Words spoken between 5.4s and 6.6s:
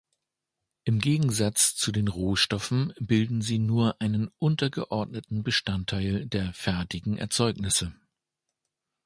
Bestandteil der